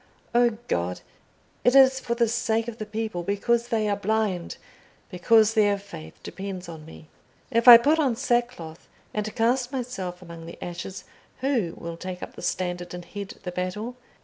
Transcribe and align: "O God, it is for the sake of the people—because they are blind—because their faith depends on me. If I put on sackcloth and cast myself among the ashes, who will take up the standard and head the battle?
"O 0.33 0.57
God, 0.67 1.01
it 1.63 1.75
is 1.75 1.99
for 1.99 2.15
the 2.15 2.27
sake 2.27 2.67
of 2.67 2.79
the 2.79 2.87
people—because 2.87 3.67
they 3.67 3.87
are 3.87 3.95
blind—because 3.95 5.53
their 5.53 5.77
faith 5.77 6.15
depends 6.23 6.67
on 6.67 6.87
me. 6.87 7.07
If 7.51 7.67
I 7.67 7.77
put 7.77 7.99
on 7.99 8.15
sackcloth 8.15 8.87
and 9.13 9.35
cast 9.35 9.71
myself 9.71 10.23
among 10.23 10.47
the 10.47 10.57
ashes, 10.59 11.03
who 11.41 11.75
will 11.77 11.97
take 11.97 12.23
up 12.23 12.35
the 12.35 12.41
standard 12.41 12.95
and 12.95 13.05
head 13.05 13.35
the 13.43 13.51
battle? 13.51 13.95